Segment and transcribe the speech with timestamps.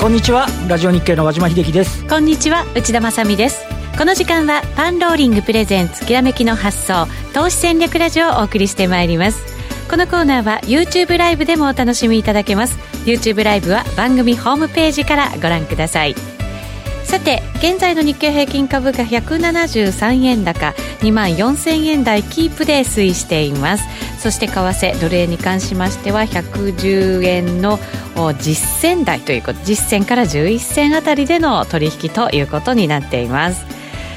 [0.00, 0.46] こんにちは。
[0.68, 2.06] ラジオ日経の和島秀樹です。
[2.06, 3.64] こんにちは内田まさです。
[3.98, 9.42] この時間はパンローリングプレゼンツきらめきの発想投資戦略ラジオをお送りしてまいります。
[9.90, 12.78] このコーナーは YouTube ライブでもお楽しみいただけます。
[13.06, 16.14] YouTube ライブは番組ホームページからご覧ください。
[17.08, 23.84] さて現在の日経平均株価173円高2万4000円台キープで推移しています。
[24.18, 27.78] そして為替ドル円に関しましては110円の
[28.38, 33.64] 実践台ということ実践から11銭あたりでの取引ということになっています。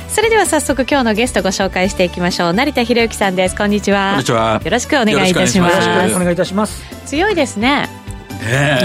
[0.10, 2.54] それでは早速今日のゲストご紹介していきましょう。
[2.54, 3.56] 成田博之さんです。
[3.56, 4.10] こんにちは。
[4.12, 4.60] こんにちは。
[4.62, 5.88] よろしくお願いいたします。
[5.88, 6.84] よろしくお願いいたします。
[7.06, 8.01] 強いですね
[8.42, 8.82] ね。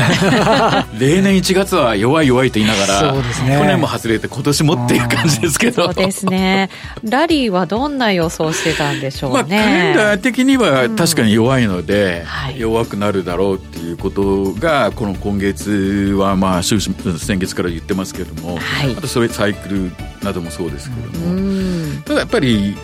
[0.99, 3.23] 例年1月は弱い弱いと言いながら、ね、
[3.59, 5.87] 去年も外れて今年もっていう感じですけど。
[5.87, 6.71] そうですね。
[7.03, 22.77] ラリーはどんな予想してたんでしょうね、まあ、カレンダー的には確かに弱いので、うん、弱くなるだろうっていうことがこの今月はまあ終始先月から言ってますけども、はい、あとそれサイクルなどもそうですけども、ただやっぱり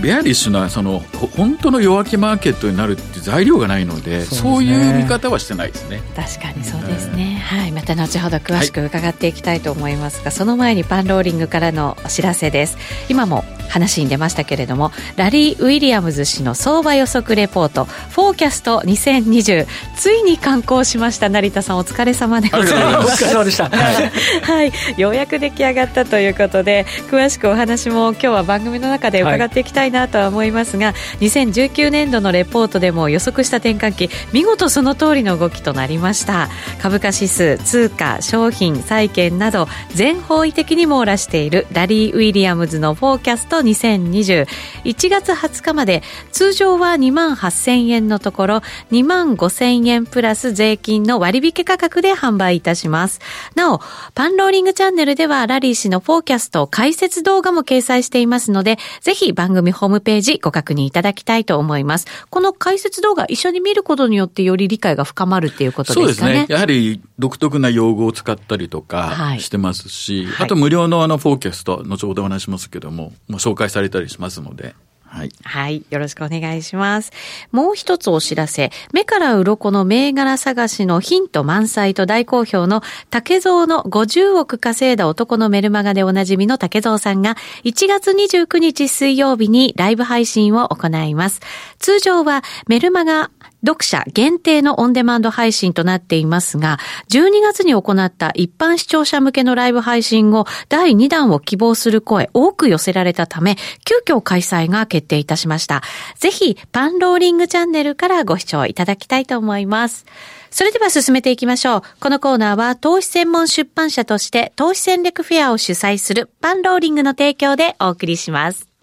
[0.00, 1.00] ベアリッシュなその
[1.36, 6.02] 本当の弱気マーケットになるって材料がないのでそう、ね,、いう見方はしてないですね。
[6.14, 12.76] 確かにそうですね、はい、また後ほど詳しく伺っていきたいと思いますが、はい、その前にパンローリングからのお知らせです。
[13.08, 21.28] 今も話に出ましたけれどもラリー・ウィリアムズ氏の相場予測レポートフォーキャスト2020ついに刊行しました。
[21.28, 23.24] 成田さんお疲れ様でございます。
[23.24, 36.48] お疲れ様でした、 はい、ようやく出来上がったということで詳しくお話も今日は番組の中で伺っていきたいなとは思いますが、はい、2019年度のレポートでも予測した転換期見事その通りの動きとなりました。
[36.80, 44.46] 株価指数通貨商品債券など全方位的に網羅しているラリー・ウィリアムズのフォーキャスト2020
[44.84, 46.02] 1月20日まで
[46.32, 48.56] 通常は2万8000円のところ
[48.90, 53.20] 2万5000円プラス税金の割引価格で販売いたします。
[53.54, 53.80] なお
[54.14, 62.06] パンローリングチャンネルではラリー氏のフォーキャスト解説動画も掲載していますのでぜひ番組ホームページご確認いただきたいと思います。
[62.30, 66.34] この解説動画一緒に見ることによってより理解が深まるっていうことですかね。
[66.34, 66.54] そうですね。
[66.54, 74.74] やはり独特な用語を使ったりとかしてますし、はい、あと無料のあのフォーキャスト後ほどお話しますけどももう紹介されたりしますので。
[75.16, 75.30] はい。
[75.44, 75.84] はい。
[75.88, 77.10] よろしくお願いします。
[77.50, 78.70] もう一つお知らせ。
[78.92, 91.40] 目から鱗の銘柄探しのヒント満載と大好評の竹蔵の50億稼いだ男のメルマガでおなじみの竹蔵さんが1月29日水曜日にライブ配信を行います。
[91.78, 93.30] 通常はメルマガ
[93.66, 96.78] 読者限定のオンデマンド配信となっていますが、
[97.10, 105.82] 12月に行った一般視聴者向けのライブ配信後、第2弾を希望する声多く寄せられたため、急遽開催が決定いたしました。
[106.16, 110.06] ぜひ、パンローリングチャンネルからご視聴いただきたいと思います。
[110.50, 111.82] それでは進めていきましょう。
[112.00, 118.75] このコーナーは投資専門出版社として投資戦略フェアを主催するパンローリングの提供でお送りします。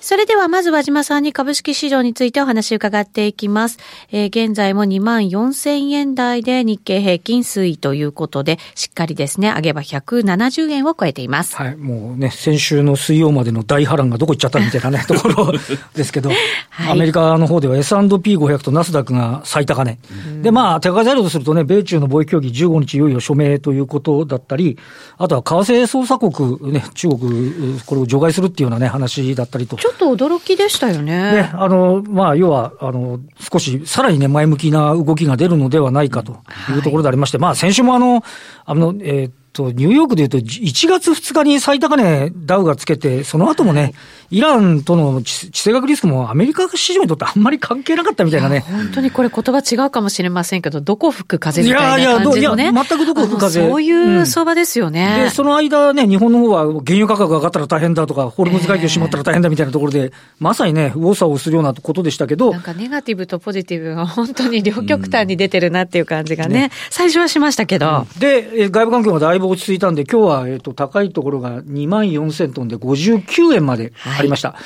[0.00, 3.78] それではまず和島さんに株式市場についてお話を伺っていきます。
[4.10, 11.54] えー、現在も2万4000円台で日経平均推移ということで、しっかりですね、上げば170円を超えています。
[11.54, 15.52] はい、もうね、先週の水曜までの大波乱がどこ行っちゃったみたいなね、 ところ
[15.94, 16.30] ですけど、
[16.70, 19.98] はい、アメリカの方では S&P500 とナスダックが最高値。
[20.42, 24.78] で、まあ、手数えるとするとね、米中の貿易協議15日いよいよ署名ということだったり、
[25.18, 29.76] あとは為替操作国、ね、中国、これを除外するっていうようなね、話だったりと。
[29.98, 31.32] ちょっと驚きでしたよね。
[31.32, 36.38] ね、あの、まあ、要は、あの、少し、さらにね、前向きな動きが出るのではないかと
[36.70, 38.22] いうところでありまして、はい、まあ、先週もあの、
[38.64, 43.94] あの、えーと、ニューヨークでいうと、1月2日に最高値ダウがつけて、その後もね、はい、
[44.30, 48.60] イランとの地政学リスクもアメリカ市場にとってあんまり関係なかったみたいなね。
[48.60, 53.60] 本当にこれ言葉違うかもしれませんけど、どこ吹く風みたいな感じの、ね、いやいや、全くどこ吹く風。
[53.60, 62.52] そういう相場ですよね、うん、で、その間ね、日本の方は原油価格が上がったら大変だとか、ホルムズ海峡閉まったら大変だみたいなところで、まさにね、右往左往するようなことでしたけど。
[62.52, 68.06] なんかネガティブとポジティブが本当に両極端に出てるなっていう感じがね、ね最初はしましたけど。
[68.14, 74.52] うん、で、外部環境がだいぶ落ち着いたんで、今日は、えっ、と、高いところが2万4000トンで59円までありました。
[74.52, 74.58] はい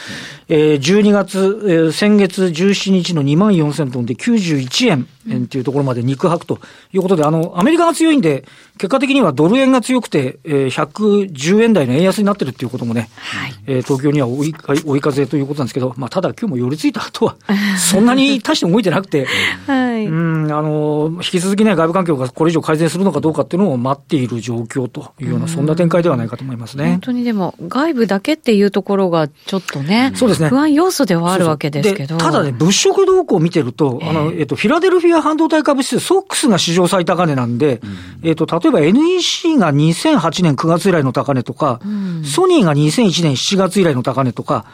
[0.49, 6.61] えー、12月、えー、先月17日の2万4000トンで91円っていうところまで肉薄と
[6.93, 8.45] いうことで、あの、アメリカが強いんで、
[8.79, 14.55] 結果的にはドル円が強くて、えー、110円台の円安になってるっていうこともね、はい、えー、東京には追い
[14.85, 17.37] 追い風ということなんですけど、まあ、ただ今日も寄り付いた後は、
[17.79, 19.27] そんなに大して動いてなくて、
[19.67, 20.07] はいい。
[20.07, 26.91] うん、あの、引き続きね、外部環境がこれ以上改善するのかどうかっていうのを待っている状況というような、そんな展開ではないかと思いますね。
[26.91, 30.49] 本当にでも、外部だけっていうところがちょっとね、そうですね。
[30.49, 32.19] 不安要素ではあるわけですけど。
[32.19, 37.81] ただね、物色動向を見てると、あの、えっと、フィラデルフィア半導体株指数、ソックスが史上最高値なんで、
[38.23, 41.81] えっと、例えば NEC が2008年9月以来の高値とか、
[42.25, 44.65] ソニーが2001年7月以来の高値とか、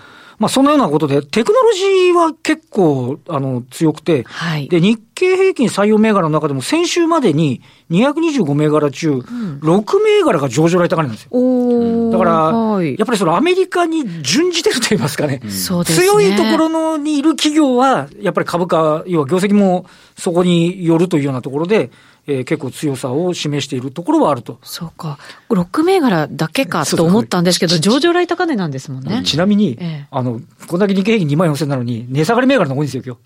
[0.41, 7.61] まあ、そのようなことで、テクノロジーは結構、あの、強くて、はい、で、日経平均採用銘柄の中でも先週までに
[7.91, 12.11] 225銘柄中、6銘柄が上場来高値なんですよ。
[12.11, 15.43] だから、はい、やっぱりそのアメリカに準じてると言いますかね。
[15.51, 16.07] そうですね。
[16.07, 19.85] 強いところのにいる企業は、やっぱり株価、要は業績も
[20.17, 21.91] そこによるというようなところで、
[22.27, 24.59] えー、結構強さを示しているところはあると。
[24.63, 25.19] そうか。
[25.49, 29.23] ロック銘柄だけかと思ったんですけど、上場来高値なんですもんね。
[29.25, 33.17] ちなみに、えー、あの、こんだけ日経平均2万4000なのに、値下がり銘柄の多いんですよ、今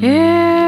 [0.00, 0.06] 日。
[0.06, 0.67] へえー。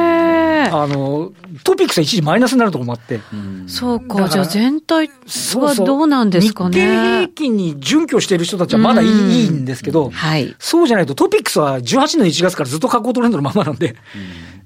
[0.64, 1.32] あの、
[1.64, 3.20] トピックス一時マイナスになるところもあって。
[3.66, 4.28] そうか。
[4.28, 6.78] じゃあ全体はどうなんですかね。
[6.78, 13.96] 日経平均に準拠している人たちはまだいいんですけど、はい、そうじゃないとトピックスは18年の1月からずっと下降トレンドのままなんで、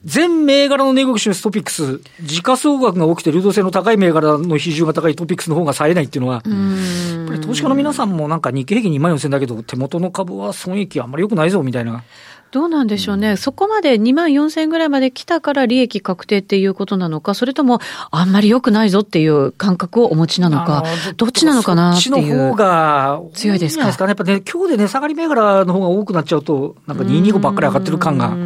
[0.04, 12.04] 全銘柄の値動き示すトピックス、時価総額が大きくて流動性の高い銘柄の比重が高いトピックスの方が冴えないっていうのは、やっぱり投資家の皆さんもなんか日経平均2万4000だけど、手元の株は損益あんまり良くないぞみたいな。
[12.54, 17.80] どうなんでしょうね、うん、そこまで2万4000円ぐらいまで来たから利益確定っていうことなのか、それとも
[18.12, 20.84] あんまり良くないぞっていう感覚をお持ちなのか、
[21.16, 22.14] どっちなのかなっていう。
[22.14, 23.86] そっちの方が強いですか？
[23.86, 24.10] ですかね。
[24.10, 28.36] やっぱね、今日で値下がり銘柄の方が多くなっちゃうと、なんか225ばっかり上がってる感が。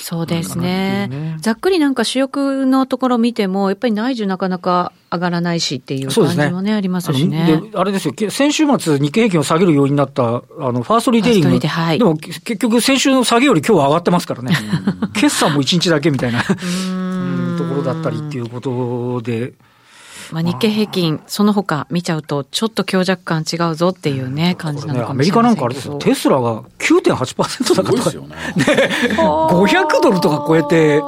[0.00, 7.60] そうですね、ね、ざっくりなんか主力のところ見ても、やっぱり内需なかなか上がらないしっていう感じもね、ねありますしね。
[7.62, 11.66] で、あれですよ、先週末日経平均を下げる要因になった、あの、ファーストリテイリング。
[11.66, 14.54] はい、でも結局先週の下げより今日は上がってますからね。
[15.14, 16.42] 決算も1日だけみたいな。
[17.58, 19.52] ところだったりっていうことで。
[20.32, 28.24] まあ、日経平均、その他見ちゃうと、ちょっと強弱感違うぞっていうね、感じなのかもしれない、ね、アメリカなんかあれですよ、テスラが9.8%高とか、ね、
[29.16, 31.02] 500 ドルとか超えて、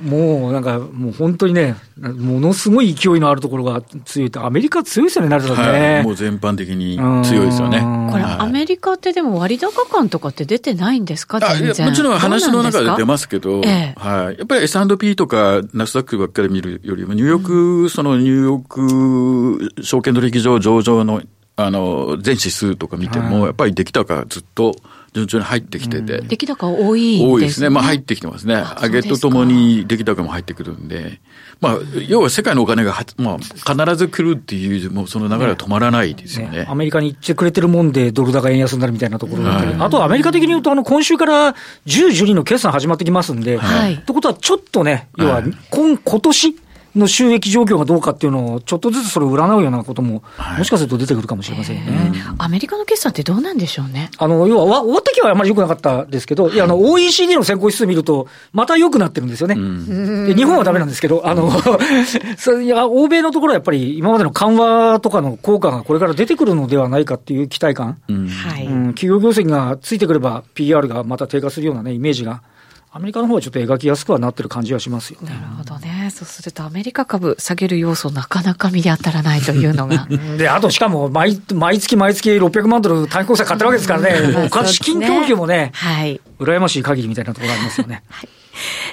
[0.00, 6.02] もうなんか、もう本当にね、ものすごい勢いのあるところが強いと、アメリカ強いですよね、成田さんね、はい。
[6.04, 7.80] もう全般的に強いですよね。
[8.10, 14.38] これ、アメリカってでも割高感とかって出てないんですか全然もちろん話の中で出ますけど、ええ、はい。
[14.38, 21.22] やっぱり S&P とかナスダックばっかり見るよりも、ニューヨーク、うん、そのニューヨーク証券取引所上場の
[21.60, 24.76] あの、全指数とか見ても、やっぱり出来高ずっと
[25.18, 26.20] 順調に入ってきてて。
[26.20, 27.70] 出来高多い、ね、多いですね。
[27.70, 28.62] まあ入ってきてますね。
[28.80, 31.20] 上げとともに出来高も入ってくるんで。
[31.60, 36.58] まあ、要は世界のお金がまあ、必ず来るっていう、もうその流れは止まらないですよね。
[36.58, 41.54] ねアメリカに行ってくれてるもんで、ドル高円安になるみたいなところだったり、はい、あとアメリカ的に言うと、あの、今週から
[41.86, 43.94] 10、12の決算始まってきますんで、はい。
[43.94, 46.56] ってことは、ちょっとね、要は、今、今年、
[46.98, 50.22] の収益状況がどうかっていうのを、ちょっとずつそれを占うようなことも、
[50.58, 52.12] もしかすると出てくるかもしれませんね。
[52.38, 54.10] アメリカの決算ってどうなんでしょうね？
[54.18, 59.54] あの、要は、終わった期はあまり良くなかったですけど、はい、いや、あの、OECD の先行指数見ると、また良くなってるんですよね。
[59.56, 61.50] うん、で日本はダメなんですけど、あの、
[62.36, 67.98] それいや、欧米のところはやっぱり今までの緩和とかの効果がこれから出てくるのではないかっていう期待感。
[68.08, 68.64] うん、はい。
[68.94, 72.42] 企業業績がついてくれば PR がまた低下するようなね、イメージが。
[72.90, 75.30] アメリカの方はちょっと描きやすくはなってる感じはしますよね。
[75.30, 76.10] なるほどね。
[76.10, 80.06] そうするとアメリカ株下げる要素なかなか見当たらないというのが。
[80.38, 84.32] で、あとしかも毎毎月毎月600万ドル短期国債買ってるわけですからね。
[84.32, 86.20] もう資金供給もね、はい。
[86.38, 88.02] 羨ましい限りみたいなところありますよね。
[88.08, 88.28] はい。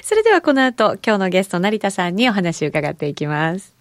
[0.02, 3.74] それではこの後、今日のゲスト成田さんにお話を伺っていきます。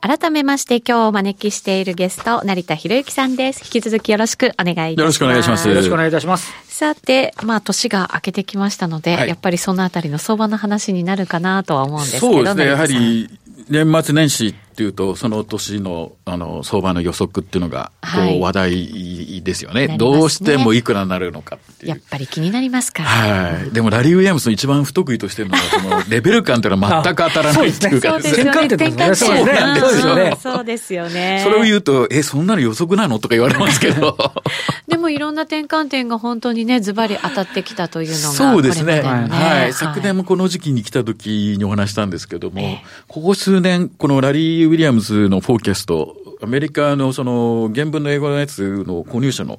[0.00, 3.62] 改めまして今日お招きしているゲスト、成田博之さんです。
[3.64, 5.04] 引き続きよろしくお願いいたします。
[5.04, 5.68] よろしくお願いします。
[5.68, 6.52] よろしくお願いいたします。
[6.68, 13.30] さて、まあ、年が明けてきましたので、はい、やっぱりそのあたりの相場の話になるかなとは思うんですけどそうですね、やはり、
[13.68, 21.90] 年末年始っていうと、その年のあの相場の予測っていうのが、こう話題ですよね、はい、どうしてもいくらになるのかっていう。
[21.90, 23.08] やっぱり気になりますから。
[23.08, 23.70] はい。
[23.70, 29.38] でも、ラリー・ウィリアムスの一番不得意としてるのは、 そのレベル感っていうのは全く当たらないっていうか、転換点ですね。
[29.38, 30.36] そうですよね。
[30.42, 31.40] そうですよね。
[31.42, 34.16] それを言うと、え、そんなの予測なのとか言われますけど。
[34.88, 39.00] でも、いろんな転換点が本当にね、ズバリ当たってきたというのが、そうですね。
[39.02, 39.72] はい。
[39.72, 42.78] 昨年もこの時期に来た時にお話したんですけども、
[43.08, 49.58] ここ数年、このラリー・ウィリアムズのフォーキャスト、アメリカのその原文の英語のやつの購入者の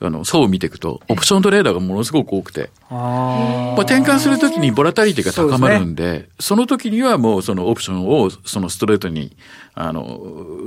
[0.00, 9.36] あの層を見ていくと、オプショントレーダーがものすごく多くて、まあ、転換するときにボラタリティが高まるんで、そ、ね、の時にはもうそのオプションをそのストレートに
[9.74, 10.20] あの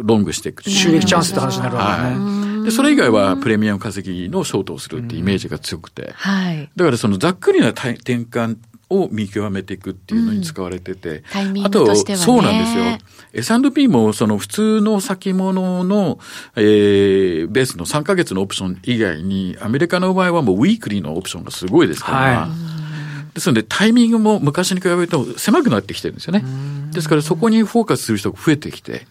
[0.03, 0.63] ロングしていく。
[0.70, 2.20] 収益チャンスって話になるわけね。
[2.20, 6.12] はいで、それ以外はプレミアム稼ぎのショートをするってイメージが強くて。
[6.15, 6.70] はい。
[6.75, 8.58] だからそのざっくりな転換
[8.89, 11.24] を見極めていくっていうのに使われてて。
[11.32, 13.58] タイミングとしては、ね、そうなんですよ。
[13.58, 16.20] S&P もその普通の先物の、
[16.56, 26.44] えー、ベースの3ヶ月のオプション以外に、アメリカの場合はもうウィークリーのオプションがすごいですから、はい、ですのでタイミングも昔に比べると狭くなってきてるんですよね。
[26.91, 29.06] ですからそこにフォーカスする人が増えてきて、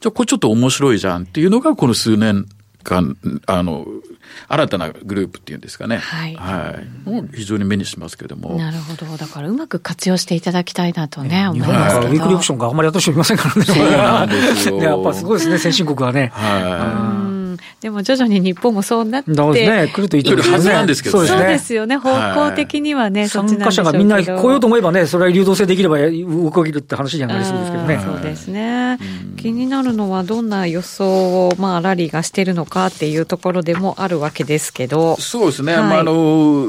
[0.00, 2.46] じゃあこれちょっと面白いじゃんっていうのがこの数年
[2.88, 3.16] 間、
[3.46, 3.86] あの、
[4.48, 5.98] 新たなグループっていうんですかね。
[5.98, 6.34] はい。
[6.34, 7.08] はい。
[7.08, 8.56] もう非常に目にしますけれども。
[8.56, 9.16] なるほど。
[9.16, 12.12] だからうまく活用していただきたいなとね、思いますけど。
[12.12, 13.64] ウィークリオプションがあんまりやった人いませんからね。
[13.64, 14.76] そうなんですよ。
[14.82, 16.30] やっぱすごいですね、先進国はね。
[16.34, 17.37] はい。
[17.80, 19.30] でも徐々に日本もそうなって。
[19.30, 19.90] ね。
[19.92, 21.28] 来ると言ってるはずなんですけどね。
[21.28, 21.96] そうですよね。
[21.96, 28.00] 方向的にはね、参加者がみんな来ようと思えばね、それは流動性できれば動けるって話にはなりそうですけどね。
[28.04, 28.98] そうですね。
[29.36, 35.16] 気になるのはどんな予想を、まあ、ラリーがしてるのかっていうところでもあるわけですけど。
[35.16, 35.76] そうですね。
[35.76, 36.66] まあ、あの、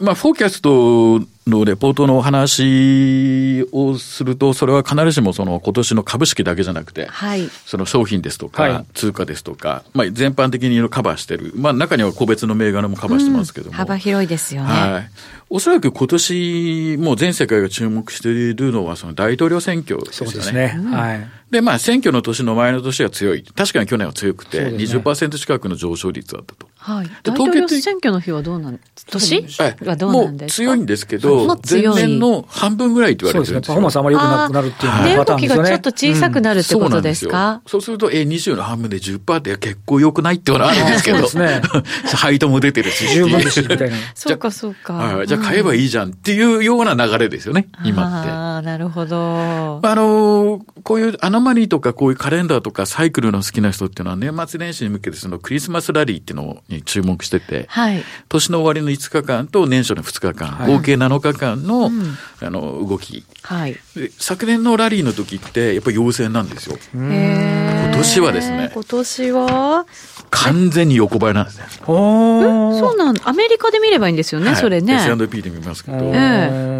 [0.00, 14.68] まあ、フォーキャストのレポートのお話をすると、それは必ずしもその今年の株式だけじゃなくて、はい、その商品ですとか、はい、通貨ですとか、まあ、全般的にカバーしてる、まあ、中には個別の銘柄もカバーしてますけども、うん、幅広いですよね。
[14.68, 15.10] はい
[15.50, 20.32] おそらく今年、もう全世界が注目しているのは、その大統領選挙ですよね。
[20.32, 20.78] そうですね。
[20.90, 21.26] はい。
[21.50, 23.42] で、まあ、選挙の年の前の年は強い。
[23.42, 26.67] 確かに去年は強くて、ね、20%近くの上昇率だったと。
[26.88, 27.10] はい。
[27.22, 28.80] 大統領選挙の日はどうなん
[29.10, 29.44] 年
[29.84, 30.66] はどうなんですか？
[30.66, 33.74] もう強いんですけど、前年の半分ぐらいって言われてるんですよ。
[33.74, 33.74] そうですね。
[33.74, 35.62] パフォーマンスあまり良くなくなるっていうのがパターンですね。
[35.62, 41.62] がちょっと小さくなるってことですか、うん、そうすると、え、20の半分で10%って結構良くないっていうのはあるんですけど、そうですね。
[42.16, 43.06] 配当も出てるし。
[43.08, 43.96] 十分ですみたいな。
[44.14, 45.24] そうか、そうか。
[45.26, 48.30] じゃあ買えばいいじゃんっていうような流れですよね、今って。
[48.30, 49.80] ああ、なるほど。
[49.82, 63.76] あの、こういうアノマリーとかこういうカレンダーとかサイクルの好きな人っていうのは年末年始に向けてそのクリスマスラリーっていうのに注目してて、はい、年の終わりの5日間と年初の2日間、はい、合計7日間のうん、あの動き、はい、
[64.18, 66.78] 昨年のラリーの時ってやっぱり陽性なんですよ。
[66.92, 68.70] 今年はですね。
[68.72, 69.86] 今年は？
[70.30, 71.64] 完全に横ばいなんですね。
[71.84, 74.94] そうなんアメリカで見ればいいんですよね、はい、それね。
[74.94, 75.98] S&P で見ますけど、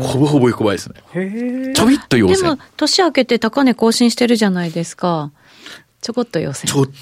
[0.07, 1.73] ほぼほぼ横ばいですね。
[1.75, 2.43] ちょびっと陽性。
[2.43, 5.33] でも、年明けて高値更新してるじゃないですか。
[6.01, 6.71] ちょこっと予選。
[6.71, 6.93] ちょ、ちょ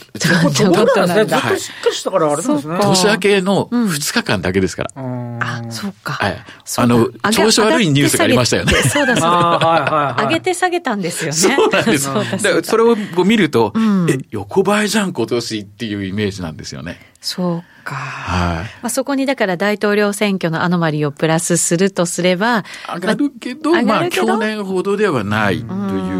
[0.42, 1.36] こ ちょこっとなんですね。
[1.36, 2.78] ずっとしっかりしたからあれなんですね。
[2.80, 4.90] 年明けの2日間だけですから。
[4.96, 6.14] あ、そうか。
[6.14, 6.44] はい。
[6.78, 8.72] あの、調子悪いニュースがありましたよね。
[8.72, 10.16] そうだそうだ。
[10.18, 11.36] 上げて下げたんですよね。
[11.36, 12.10] そうなんです。
[12.42, 13.74] だそれを見ると、
[14.08, 16.98] え、横ばいじゃん今年っていうイメージなんですよね。
[17.20, 17.94] そうか。
[17.94, 18.64] はい。
[18.82, 22.64] まあ、そこにだから大統領選挙のアノマリーをプラスするとすれば。
[22.94, 26.15] 上がるけど、まあ、去年ほどではないという。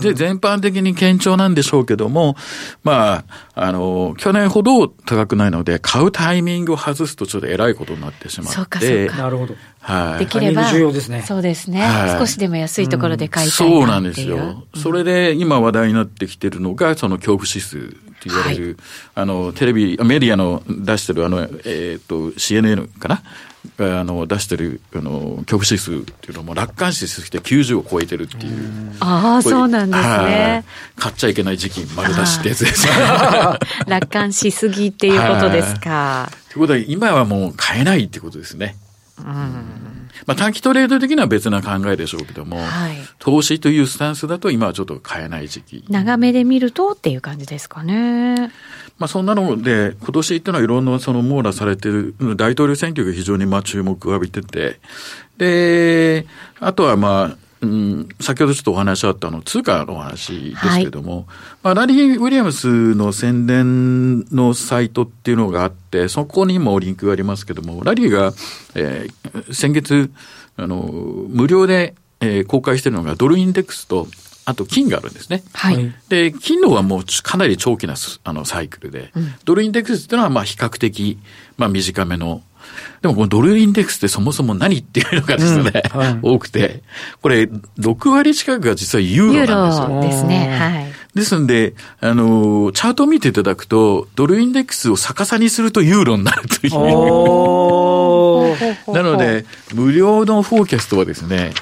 [0.00, 2.36] で、全般的に堅調なんでしょうけども、
[2.82, 8.54] まあ、あの、去年ほど高くないので、買うタイミングを外すとちょっと偉いことになってしまって。
[8.54, 9.16] そうか、そうか。
[9.16, 9.54] なるほど。
[9.80, 10.18] はい。
[10.20, 11.22] できれば、重要ですね。
[11.26, 14.64] そうですね、はい、少しでも安いところで買いたいな、うん、そうなんですよ。
[14.76, 18.76] それで今話題になってきてるのが、その恐怖指数って言われる、はい、
[19.14, 23.22] あの、テレビ、メディアの出してる、あの、えっ、ー、と、CNN かな？
[23.78, 28.92] あの出してるあの恐怖指数っていうのも楽観視しすぎて90を超えてるっていう。
[29.00, 30.64] ああ、そうなんですね。
[30.96, 32.88] 買っちゃいけない時期丸出しってやつです。
[33.86, 36.30] 楽観しすぎっていうことですか。
[36.48, 38.76] ということは今はもう買えないってことですね。
[39.18, 45.84] うんまあ、短期トレード的には別な考えでしょうけども、はい、投資というスタンスだと今はちょっと買えない時期。
[45.88, 48.50] 長めで見るとっていう感じですかね。
[48.98, 54.78] まあ、そんなので、今年っていうのはいろんなその網羅されてる大統領選挙が非常にまあ注目を浴びてて、
[55.38, 56.26] で、
[56.58, 61.26] あとはまあ、うん、先ほどちょっとお話あったの通貨の話ですけども、はい、
[61.62, 68.32] まあ、ラリー・ウィリアムスの宣伝のサイトっていうのがあって、そこにもリンクがありますけども、ラリーが、
[68.74, 70.10] えー、先月、
[70.56, 70.90] あの、
[71.28, 74.06] 無料で、えー、公開しているのがドルインデックスと、
[74.46, 75.42] あと金があるんですね。
[75.52, 75.94] はい。
[76.08, 81.18] で、金のはもうかなり長期なあのサイクルで、うん、ドルインデックスっていうのはまあ比較的、
[81.58, 82.42] まあ短めの
[83.02, 86.82] でもこのドルインデックスってそもそも何っていうのがですね、うんはい、多くて、
[87.22, 87.44] これ
[87.78, 90.22] 6割近くが実はユーロなんですよ。
[90.22, 90.58] ですね。
[90.58, 90.86] はい。
[91.14, 96.72] ですんで、あの、チャートを見ていただくと、ドルインデックスを逆さにするとユーロになるという。
[98.94, 99.44] なので、
[99.74, 101.52] 無料のフォーキャストはですね、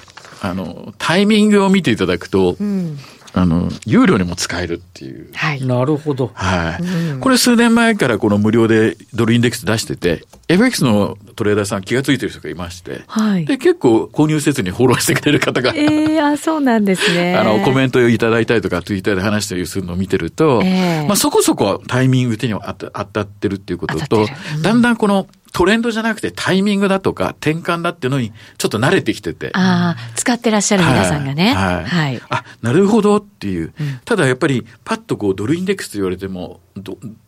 [0.43, 2.99] あの、タイミングを見ていただくと、うん
[3.35, 5.31] あの、有料にも使えるっていう。
[5.35, 5.65] はい。
[5.65, 6.31] なるほど。
[6.35, 6.83] はい。
[6.83, 13.45] うん、これ数年前からこの無料でドルインデックス出してて、FX のトレーダーさん気がついてる人がいまして、はい。
[13.45, 15.73] で、結構購入せずにフォローしてくれる方が。
[15.75, 17.37] ええー、あ、そうなんですね。
[17.39, 29.51] あの、コメントをいただいたりとか、ツイッターで話したりするのを見てると、えー、まあそこそこタイミング手に当たってるっていうことと、うん、だんだんこのトレンドじゃなくてタイミングだとか転換だっていうのにちょっと慣れてきてて。
[29.55, 31.55] ああ、使ってらっしゃる皆さんがね。
[31.55, 31.75] はい。
[31.75, 31.85] はい。
[31.85, 33.73] はい、あ、なるほどっていう。
[33.79, 36.61] うん、ただやっぱりパッとこうドルインデックスと言われても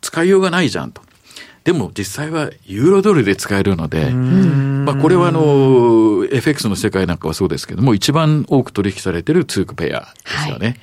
[0.01, 1.01] 使いようがないじゃんと。
[1.63, 10.67] でも実際はユーロドルで使えるので、まあこれはあの、FX の世界なんかはそうですけども、一番多く取引されてる通貨ペアですよね。
[10.67, 10.77] はい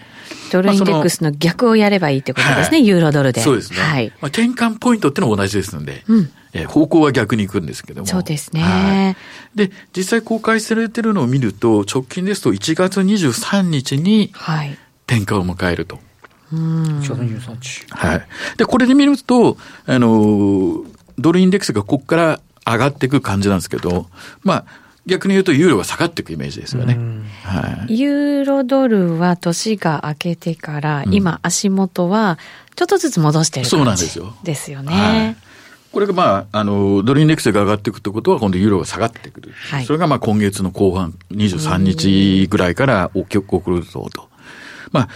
[0.51, 3.41] ドルインデックスの逆をやればいいってことですね、はい、ユーロドルで。
[3.41, 3.79] そうですね。
[3.79, 4.09] はい。
[4.09, 8.07] まあ、転換ポイントってのは同じですので、うん、えー、方向は逆に行くんですけども。
[8.07, 9.17] そうですね、はい。
[9.57, 14.33] で、実際公開されてるのを見ると、直近ですと1月23日に、
[15.07, 15.99] 転換を迎えると。
[16.53, 17.01] うん。
[17.01, 17.13] 1月
[17.49, 17.87] 23日。
[17.91, 18.27] はい。
[18.57, 20.85] で、これで見ると、あの、
[21.19, 24.07] ドルインデックスがここから上がっていく感じなんですけど、
[24.43, 24.65] まあ、
[25.07, 26.99] 逆に言うとユーロが下がっていくイメージですよね。
[27.43, 32.39] はい、ユーロドルは年が明けてから、今足元は
[32.77, 34.35] ちょっとずつ戻してる感じ、そうなんですよ。
[34.45, 34.93] ですよね。
[34.93, 35.37] はい
[35.91, 39.53] これがまあ、あの、ドルインデックスが上がっていくってことは、今度ユーロが下がってくる。
[39.71, 44.29] はい、それがまあ今月の後半、23日ぐらいから起こるぞと。
[44.93, 45.09] まあ、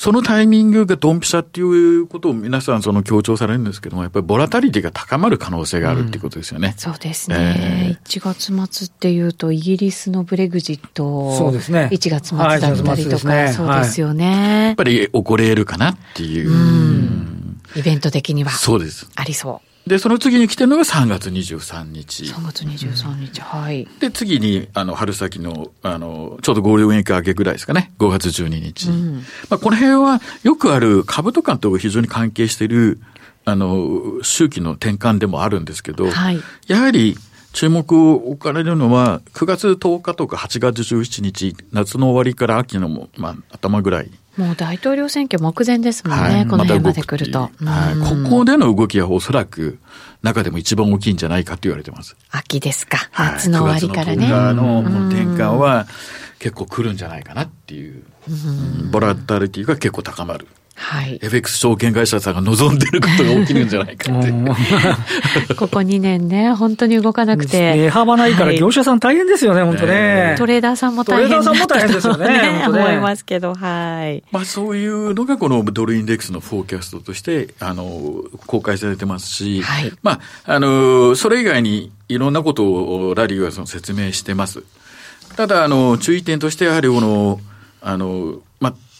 [0.00, 6.68] そのタイミングがドンピシャっていうことを皆さんその強調されるんですけども、やっぱりボラタリティが高まる可能性があるっていうことですよね。
[6.68, 11.90] うん、そうですね、えー、1月末っていうと、イギリスのブレグジット、そうですね。
[11.92, 16.50] 1月末だったりとか、はいそうですよね、やっぱり起これるかなっていう。
[16.50, 18.52] うん、イベント的には。
[18.52, 19.10] そうです。
[19.16, 19.69] ありそう。
[19.86, 22.24] で、その次に来てるのが3月23日。
[22.24, 23.88] 3月23日、はい。
[23.98, 27.92] で、次に、あの、春先の、あの、ちょうどゴールデンウィーク明けぐらいですかね。
[27.98, 28.90] 5月12日。
[28.90, 33.00] うん、まあ、この辺は、よくある株とかと非常に関係している、
[33.46, 37.16] あの、周期の転換でもあるんですけど、はい、やはり、
[37.52, 47.40] 注目を置かれるのは、9月10日とか8月17日、夏の終わりから秋の、まあ、頭ぐらいもう大統領選挙目前ですもんね、はい、この辺まで来ると。
[47.40, 49.78] はい、ここでの動きはおそらく
[50.22, 52.16] 中でも一番大きいんじゃないかと言われてます。
[52.30, 53.10] 秋ですか。
[53.16, 54.32] 夏の終わりからね。
[54.32, 55.86] はい、の転換は
[56.38, 58.02] 結構来るんじゃないかなっていう、
[58.90, 60.46] ボラタリティが結構高まる。
[60.80, 61.18] はい。
[61.20, 64.32] FX 証券会社さんが望んでることが起きるんじゃないかって。
[65.54, 67.74] ここ2年ね、本当に動かなくて。
[67.74, 70.34] 値幅ないから業者さん大変ですよね、はい、本当ね。
[70.38, 71.28] トレーダーさんも大変。
[71.28, 72.26] トレーダーさんも大変ですよね。
[72.32, 74.22] ね思いますけど、はい。
[74.32, 79.92] まあそういうのがこのドルインデックスのフォーキャストとして、あの、公開されてますし、はい。
[80.02, 80.12] ま
[80.46, 84.62] あ、あの、それ以外にいろんなことをラリーはその説明してます。
[85.36, 87.38] ただ、あの、注意点としてやはりこの、
[87.82, 88.49] あの、まあ、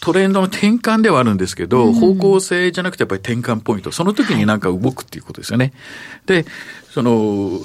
[0.01, 5.73] トレンドの転換ではあるんですけど、うん、方向性じゃなくてやっぱり転換ポイント、その時になんか動くっていうことですよね。
[6.25, 6.45] はい、で、
[6.89, 7.59] その、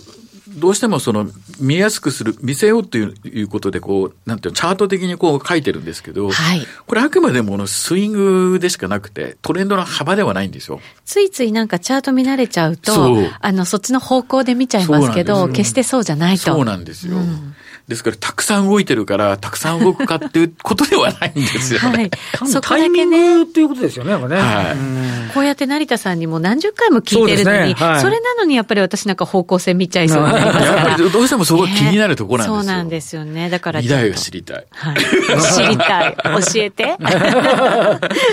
[0.49, 10.81] どうしてもその見やすくする、見せようということで、こう、なんていうの、チャート的にこう書いてるんですけど、はい、これあくまでものスイングでしかなくて、トレンドの幅ではないんですよ。
[11.07, 16.45] ついついなんかチャート見慣れちゃうと、あの、そっちの方向で見ちゃいますけど、決してそうじゃないと。
[16.45, 17.17] そうなんですよ。
[17.17, 17.55] うん
[17.89, 21.97] ですから、たくさん動いてるから、たくさん動くかっていうことではないんですよ、ね。
[21.97, 22.11] はい。
[22.49, 23.45] そこだけね。
[23.45, 24.37] っていうことですよね、ね。
[24.37, 25.33] はい。
[25.33, 32.55] こうやって成田さんにも何十回も聞いてるのに、そ、ねはい、それなのにやっぱり私なんか方向性見ちゃいそうなやっぱりどうしてもそこが気になるところなんですよ。
[32.57, 33.51] そうなんですよね。
[33.51, 34.67] だから未来が知りたい。
[34.73, 34.97] はい。
[35.55, 36.17] 知りたい。
[36.25, 36.97] 教えて。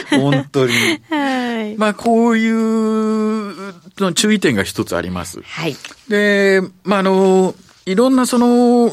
[0.17, 0.73] 本当に。
[1.11, 1.77] はい。
[1.77, 3.73] まあ、こういう
[4.15, 5.41] 注意点が一つあります。
[5.43, 5.75] はい。
[6.07, 7.53] で、まあ、あの、
[7.85, 8.89] いろんなその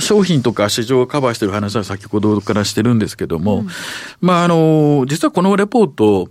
[0.00, 3.68] 商品とか市場をカバーしてる話は先ほどからしてるんですけども、うん、
[4.20, 6.28] まああの、実はこのレポート、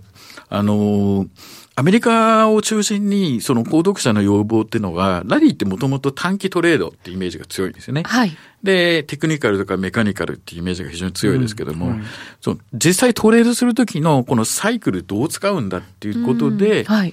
[0.48, 1.26] あの、
[1.74, 8.02] アメリカを中心に、その購読者の要望っていうのが、ラリーってもともと短期トレードってイメージが強いんですよね。
[8.04, 8.36] はい。
[8.62, 12.04] で、テクニカルとかメカニカルっていうイメージが非常に強いですけども、うんうん、
[12.42, 17.12] その実際トレードするときのこのサイクルどう使うんだっていうことで、うん、はい。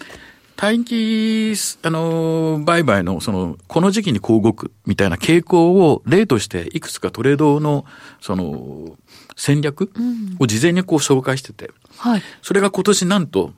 [0.60, 7.86] 短期、あの、売買の、その、この時期にこう動くみたいな傾向を例として、いくつかトレードの、
[8.19, 8.98] その、
[9.38, 9.89] 戦略
[10.38, 12.22] を事前にこう紹介してて、はい。
[12.41, 13.54] それが今年なんと、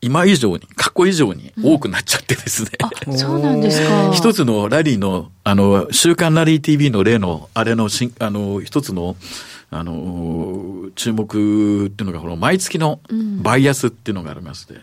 [0.00, 2.70] 今以上に、過去以上に多くなっちゃってですね。
[3.08, 4.12] うん、そうなんですか。
[4.14, 9.16] 一つのラリーの、あの、週刊ラリー TV の例の、あれのしん、あの、一つの、
[9.72, 13.00] あの、注目っていうのが、この毎月の
[13.42, 14.74] バイアスっていうのがありまして、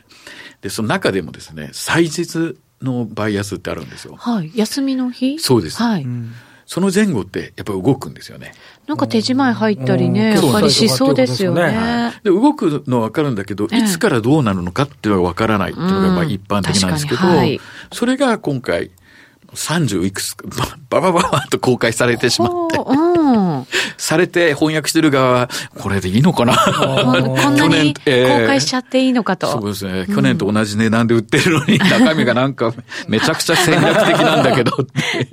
[0.64, 4.16] で、その中でもですね、祭日のバイアスってあるんですよ。
[4.18, 4.52] はい。
[4.56, 5.38] 休みの日？
[5.38, 5.84] そうです。
[5.84, 6.04] はい。
[6.04, 6.32] うん
[6.66, 8.54] その前後ってやっぱり動くんですよね。
[8.88, 12.14] なんか手仕舞入ったりね、やっぱりしそうですよね。
[12.24, 17.60] で動くのは分かるんだけど、いつからどうなるのかっていうのが分からないっていうのがまあ一般的なんですけど、はい、
[17.92, 18.92] それが今回、
[19.54, 20.36] 30いくつ
[20.90, 23.66] ばばばばと公開されてしまって、うん、
[23.98, 29.48] されて翻訳してる側は、これでいいのかなこんなに公開しちゃっていいのかと。
[29.48, 30.06] そうですね。
[30.08, 32.74] 去年と同じ値段で売ってるのに、中身がなんか
[33.08, 34.72] めちゃくちゃ戦略的なんだけど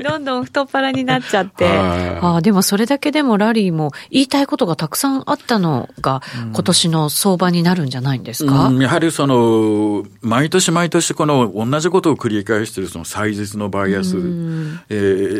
[0.03, 1.67] どんどん太っ腹になっちゃって。
[1.69, 14.95] ああでもそれだけでもラリーも言いたいことがたくさんあったのが、今年の相場になるんじゃないんですか、うん、やはりその、毎年毎年この同じことを繰り返しているその祭日のバイアス、え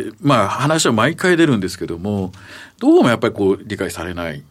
[0.09, 2.31] ー、まあ話は毎回出るんですけども、
[2.79, 4.41] どうもやっぱりこう理解されないっ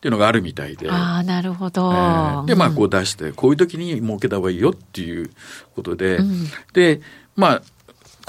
[0.00, 0.90] ていうのがあるみたいで。
[0.90, 1.92] ああ、なるほど。
[1.92, 5.30] えー、で、まあこう出して、こういう時に設けた方がいいよっていう
[5.74, 7.02] ことで、うん、で、
[7.36, 7.62] まあ、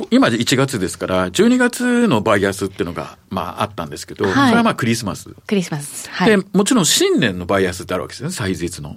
[0.09, 5.29] 今で1月ですから、12月のバイアスっていうのが、まああったんですけど、はい、それはまあクリスマス。
[5.47, 6.09] クリスマス。
[6.09, 8.95] はい、で、もちろん新年のバイアスってあるわけですね、祭日の。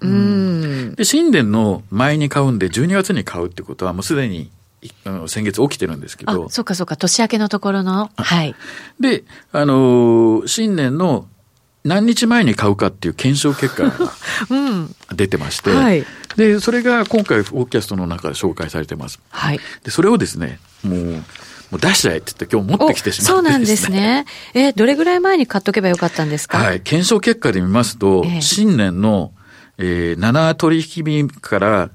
[0.97, 4.51] で、新年の前に買うんで、12月に買うってことはもうすでに
[5.27, 6.49] 先月起きてるんですけど。
[6.49, 8.11] そうかそうか、年明けのところの。
[8.17, 8.55] はい。
[9.01, 11.27] で、あのー、新年の
[11.85, 13.93] 何日前に買うかっていう検証結果が
[15.15, 16.05] 出てまして、うんはい、
[16.37, 19.21] で、それが今回、フォーキャストの中で紹介されてます。
[19.31, 19.61] はい。
[19.83, 21.05] で、それをですね、もう、
[21.71, 24.27] もう出しちゃえって言って今日持ってきてしまって、ね、そうなんですね。
[24.55, 26.59] えどれぐらい前に買っとけばよかったんですか？
[26.59, 26.81] はい。
[26.81, 29.33] 検証結果で見ますと、えー、新年の、
[29.79, 31.91] えー、7取引日から、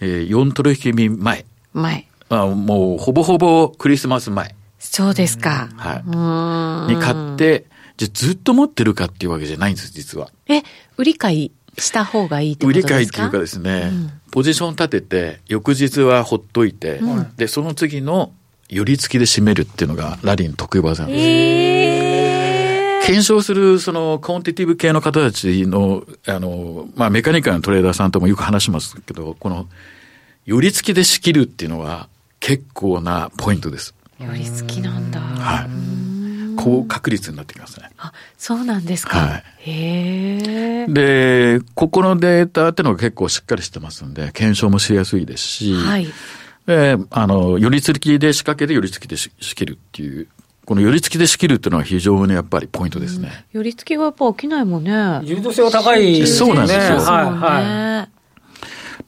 [0.00, 1.44] えー、4取引日前。
[1.72, 2.06] 前。
[2.28, 4.54] あもうほぼほぼクリスマス前。
[4.78, 5.68] そうですか。
[5.76, 6.94] はい。
[6.94, 10.30] に買って、じゃずっと持ってるかっていうわけじゃないんです、実は。
[10.48, 10.62] え、
[10.96, 12.94] 売り買いした方がいいってことですか？
[12.96, 18.32] 売り買いっていうかですね、うん、ポジション立てて、翌日はほっといて、うん、で、その次の
[18.68, 21.24] 寄り付きで締めるっていうのがラリーの得意技なんです。
[21.26, 29.68] えー、検証する、その、コンティティブ系の方たちの、あの、まあ、メカニカルのトレーダーさんともよく話しますけど、この、
[30.46, 32.08] 寄り付きで仕切るっていうのは、
[32.44, 33.94] 結構なポイントです。
[34.20, 35.18] 寄り付きなんだ。
[35.18, 35.66] はい。
[36.62, 37.88] 高確率になってきますね。
[37.96, 39.16] あ、そうなんですか。
[39.18, 39.44] はい。
[39.60, 46.06] へで、ここのデータっていうのが結構しっかりしてますんで、検証もしやすいですし、はい。
[46.66, 50.28] で、あの、寄り付きで仕掛けで寄り付きで仕切るっていう、
[50.66, 53.46] この寄り付きで仕切るっていうのは非常にやっぱりポイントですね。
[53.52, 55.20] 寄り付きがやっぱ起きないもんね。
[55.24, 56.98] 流動性は高い、ね、そうなんですよ。
[56.98, 58.14] はい、はい。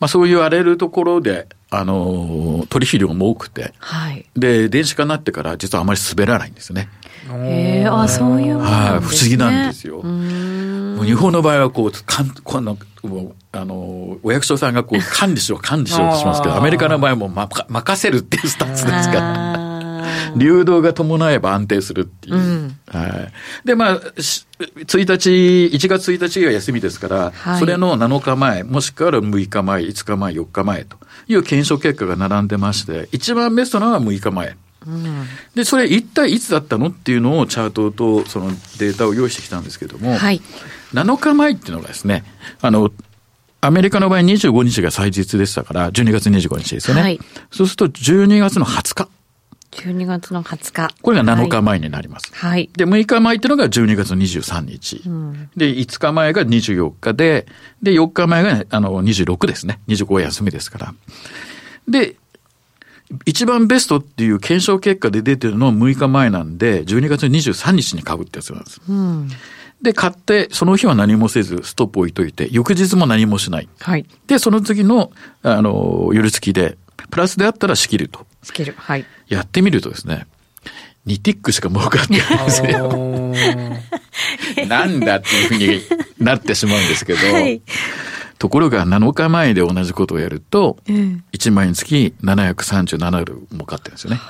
[0.00, 4.24] まあそう言われるところで、あの、取引量も多くて、はい。
[4.36, 6.88] で、電子化になってから実はあまり滑らないんですね。
[7.28, 10.02] へえ、あ、そういう、ね、はい、不思議なんですよ。
[10.02, 12.78] 日本の場合はこう、かん、この、
[13.52, 19.75] あの、お役所さんがこう、管理しろ、管理しろとしますけど、アメリカの場合も、ま、任せるっていうスタンスですから。
[20.36, 22.36] 流動が伴えば安定するっていう。
[22.36, 23.66] うん、はい。
[23.66, 24.44] で、まあ、1
[24.86, 25.30] 日、
[25.74, 30.96] 1月1日が休みですから、はい、それの7日前、もしくは6日前、5日前、4日前と
[31.28, 34.56] いう検証結果が並んでまして、一番ベストなのは6日前。
[34.86, 40.40] うん、で、それ一体いつだったのっていうのをチャートとそのデータを用意してきたんですけども、はい、
[40.94, 42.24] 7日前っていうのがですね、
[42.62, 42.92] あの、
[43.60, 47.02] アメリカの場合25日が祭日でしたから、12月25日ですよね。
[47.02, 49.08] はい、そうすると12月の20日。
[49.70, 50.94] 12月の20日。
[51.02, 52.34] これが7日前になります。
[52.34, 52.70] はい。
[52.76, 55.02] で、6日前っていうのが12月23日。
[55.06, 57.46] うん、で、5日前が24日で、
[57.82, 59.80] で、4日前が、あの、26ですね。
[59.88, 60.94] 25は休みですから。
[61.88, 62.16] で、
[63.24, 68.80] 一番ベストっていう検証結果で出てるのは6日前なんで、12月23日に買うってやつなんです。
[68.88, 69.28] うん、
[69.82, 73.68] で、買って、その日は何もせず、ストップ置いといて、翌日も何もしない。
[73.78, 74.06] はい。
[74.26, 76.76] で、その次の、あの、寄り付きで、
[77.10, 78.25] プラスであったら仕切ると。
[78.46, 78.74] 仕切る。
[78.78, 79.04] はい。
[79.28, 80.26] やってみるとですね、
[81.06, 82.88] 2ティックしか儲かってないんですよ。
[84.68, 87.60] なんだっていうふうになってしまうんですけど、はい、
[88.38, 94.20] ところが7日前で同じことをやると、1万円つき737ドル儲かってるんですよね。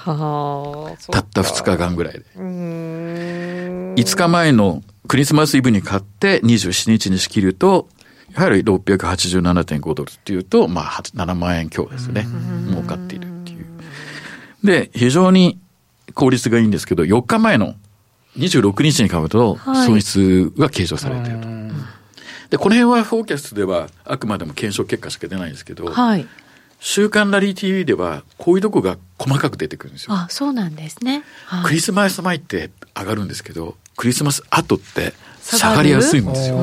[1.10, 2.24] たった2日間ぐらいで。
[2.36, 7.88] 5日前のクリスマスイブに買って27日に仕切ると、
[8.34, 12.26] やはり687.5ドルっていうと、まあ7万円強ですね。
[12.68, 13.35] 儲かっている。
[14.66, 15.58] で、非常に
[16.14, 17.74] 効率がいいんですけど、4日前の
[18.36, 21.48] 26日に買うと、損失が計上されていると。
[21.48, 21.56] はい
[22.50, 26.26] で、この辺はフォーキャストではあくまでも検証結果しか出ないんですけど、はい。
[26.78, 30.14] 週刊ラリー TV ではこういうとこが細かく出てくるんですよ。
[30.14, 31.24] あ、そうなんですね。
[31.46, 36.56] はい、クリスマス前って上がるんですけど、クリスマス後って下がりやすいんですよ。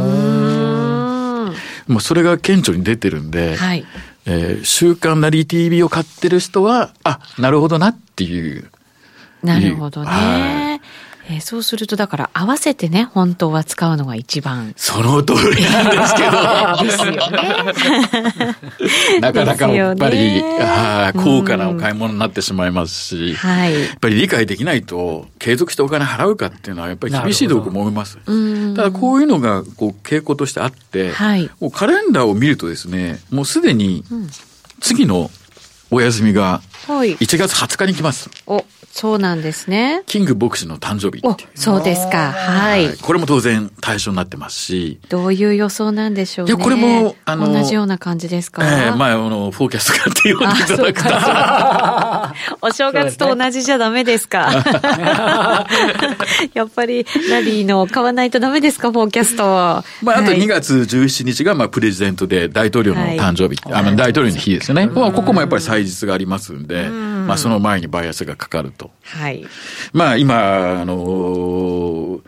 [1.88, 3.86] もうそれが顕著に出てるんで、はい、
[4.26, 8.70] えー、週刊ラリー TV を買ってる人は、あ、なるほどなっていう。
[9.44, 10.08] なるほどね。
[10.08, 10.82] はい
[11.30, 14.74] えー、そうすると、だから合わせてね、本当は使うのが一番。
[14.76, 16.32] その通りなんですけど。
[16.84, 17.20] ですよね。
[19.22, 28.18] なかなかやっぱり、はあ、高価なお買い物になってしまいますし、はい、やっぱり理解できないと、継続してお金払うかっていうのはやっぱり厳しいと思います。
[28.76, 34.04] ただこういうのがこう傾向としてあって、はい、もうカレンダーを見るとですね、もうすでに
[34.82, 35.32] 次の
[35.90, 38.30] お休みが1月20日に来ます。
[38.46, 40.04] おそうなんですね。
[40.06, 42.32] キング牧師の誕生日お、そうですか。
[42.32, 42.96] はい。
[43.02, 45.00] これも当然対象になってますし。
[45.10, 46.54] どういう予想なんでしょうね。
[46.54, 48.62] いや、これも、あの、同じような感じですか？
[48.64, 51.04] ええー、まあ、あの、フォーキャストかって呼んでいただく
[52.62, 52.62] と。
[52.68, 54.52] お正月と同じじゃダメですか？
[56.54, 59.84] やっぱり、ラリーの買わないとダメですか、フォーキャストは。
[60.04, 64.86] まあ、あと2月17日が、まあ、プレジデントで大統領の誕生日、はい、あの、大統領の日ですよね。
[64.86, 66.90] まあ、ここもやっぱり祭日がありますんで、
[67.28, 68.92] まあ、その前にバイアスがかかると。
[69.04, 69.46] はい。
[69.92, 72.22] まあ、今、あの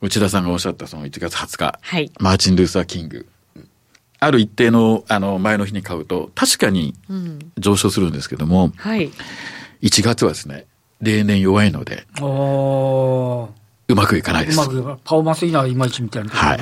[0.00, 3.26] 内田さんがおっしゃったその1月20日、はい、マーチン・ルーサー・キング。
[4.18, 6.94] ある一定の、あの、前の日に買うと、確かに
[7.58, 9.10] 上昇するんですけども、うん、はい。
[9.82, 10.66] 1月はですね、
[11.00, 12.06] 例年弱いので、
[13.88, 14.60] うまくいかないです。
[14.60, 16.30] うまく、パフォーマンスいいないまいちみたいな。
[16.30, 16.58] はい。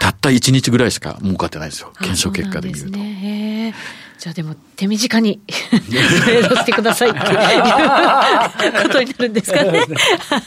[0.00, 1.92] たった1日ぐらいしか儲かってないですよ。
[1.98, 2.98] 検証結果で見ると。
[2.98, 3.74] ね、
[4.26, 5.76] じゃあでも手短にト
[6.28, 7.26] レードしてくださいっていう
[8.82, 9.86] ことになるんですかね。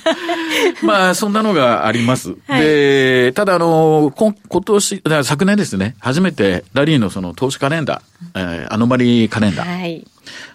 [0.83, 2.35] まあ、そんなのがあります。
[2.45, 9.79] はい、で、ただあの、今今年、昨年ですね、初めてラリーのその投資カレンダー、えー、アノマリカレンダー。
[9.79, 10.05] はい、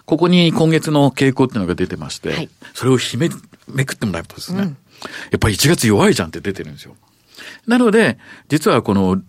[0.05, 3.31] ここに今月の傾向っていうのが出てまして、はい、それをひめ、
[3.67, 6.95] めくってもらうとですね、うん、やっぱり1月弱いじゃんって出てるんですよ。
[7.65, 9.19] なので、実はこの、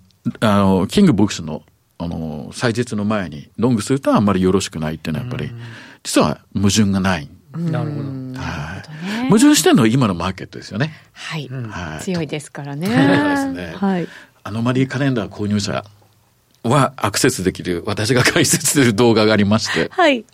[0.40, 1.62] あの、キング牧師の
[1.98, 5.50] あの、祭日の前にロングするとあんまりよろしくないっていうのはやっぱり、
[6.02, 7.28] 実は矛盾がない。
[7.56, 8.40] なるほど。
[8.40, 8.82] は
[9.24, 9.26] い。
[9.28, 10.92] 矛盾してるのは今のマーケットですよね。
[11.12, 11.48] はい。
[11.48, 12.88] はい、強いですからね。
[12.88, 12.94] で
[13.36, 13.74] すね。
[13.74, 14.08] はい。
[14.44, 15.84] アノマリーカレンダー購入者
[16.62, 19.88] はアクセスできる、私が解説する動画がありまして。
[19.90, 20.24] はい。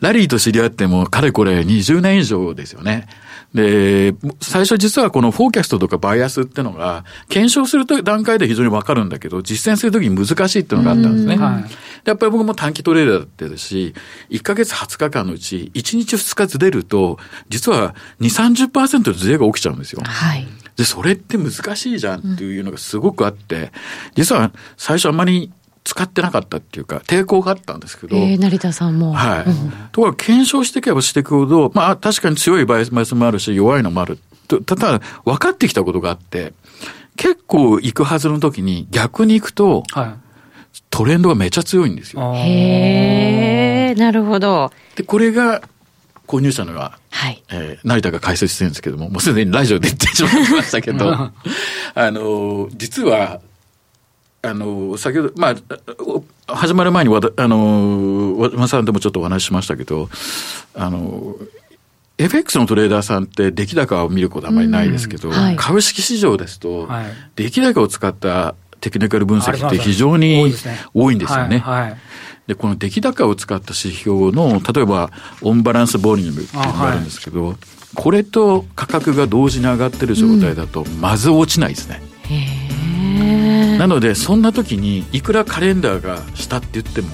[0.00, 3.06] ラリーと知り合っても、かれこれ20年以上ですよね。
[3.54, 11.36] で、最初実はこのフォーキャストとかバイアスっていうのが、検証すると段階で非常にわかるんだけど、実践するときに難しいっていうのがあったんですね。
[11.36, 11.64] はい、
[12.04, 13.94] やっぱり僕も短期トレーダーだってですし、
[14.30, 20.02] 1ヶ月20日間のうち、1日2日ずれると、実は2、30%ずれが起きちゃうんですよ。
[20.04, 20.46] はい。
[20.76, 23.70] で、それって難しいじゃんっていうのがすごくあって、
[24.16, 25.52] 実は最初あんまり
[25.84, 28.16] 使ってなかったっていうか、抵抗があったんですけど。
[28.16, 29.12] えー、成田さんも。
[29.12, 29.44] はい。
[29.44, 34.18] うん、ところが検証していけばしていくほど、まあ確かに強いバイアスもあるし、弱いのもある。
[34.66, 36.54] ただ、分かってきたことがあって、
[37.16, 40.14] 結構行くはずの時に逆に行くと、はい、
[40.90, 42.34] トレンドがめちゃ強いんですよ。
[42.34, 44.72] へえ、なるほど。
[44.96, 45.62] で、これが、
[46.26, 47.42] 購入者のは、はい。
[47.50, 51.12] えー、成田が解説してるんですけども、もうすでにラジオで言ってしまいましたけど、
[51.94, 53.40] あの、実は、
[54.44, 55.54] あの、先ほど、ま
[56.46, 60.10] あ、始まる前にわた、あの、和島さんともちょっとお話ししましたけど、
[60.74, 61.36] あの、
[62.18, 70.54] FX のトレーダーさんって出来高を見ることあまりないですけど、はい、株式市場ですと、はい、出来高を使ったテクニカル分析って非常に
[70.92, 71.64] 多いんですよね。
[72.46, 77.56] で、この出来高を使った指標の、例えば、オンバランスボリュームっていうのがあるんですけど、
[77.94, 82.02] これと価格が同時に上がってる状態だと、まず落ちないですね。
[83.78, 87.08] なのでそんな時にいくらカレンダーがしたって言っても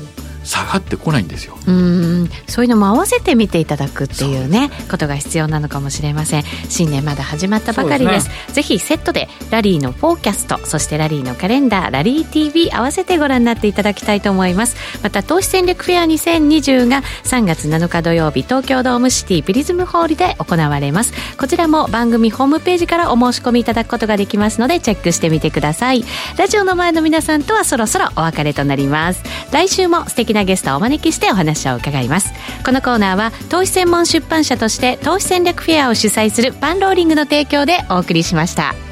[0.44, 1.56] 下がってこないんですよ。
[1.66, 2.30] うん。
[2.46, 6.44] そういうのも合わせて見ていただくっていうねことが必要なのかもしれません。
[6.68, 14.76] 新年まだ始まったばかりです、ね、ぜひセットでラリーのフォーキャストそしてラリーのカレンダーラリー TV 合わせてご覧になっていただきたいと思います。
[15.02, 21.12] また投資戦略フェア2020が3月7日土曜日東京ドームシティプリズムホールで行われます。
[21.36, 26.04] こちらも番組ホームページからお申し込みいただくことができますのでチェックしてみてください。
[26.36, 29.22] ラジオの前の皆さんとはそろそろお別れとなります。
[29.52, 32.32] 来週も素敵なゲストをお招きしてお話を伺います。
[32.64, 38.89] このコーナーは投資専門出版社として投資戦略フェアを主催するパンローリングの提供でお送りしました。